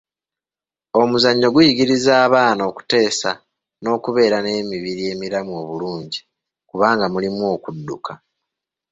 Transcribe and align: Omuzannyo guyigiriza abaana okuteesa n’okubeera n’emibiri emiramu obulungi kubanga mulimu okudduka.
Omuzannyo 1.01 1.47
guyigiriza 1.53 2.11
abaana 2.25 2.61
okuteesa 2.71 3.31
n’okubeera 3.81 4.37
n’emibiri 4.41 5.03
emiramu 5.13 5.53
obulungi 5.61 6.19
kubanga 6.69 7.05
mulimu 7.13 7.43
okudduka. 7.55 8.11